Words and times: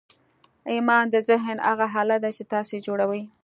ایمان 0.71 1.05
د 1.13 1.15
ذهن 1.29 1.57
هغه 1.67 1.85
حالت 1.93 2.19
دی 2.23 2.31
چې 2.37 2.43
تاسې 2.53 2.73
یې 2.77 2.83
جوړوئ 2.87 3.21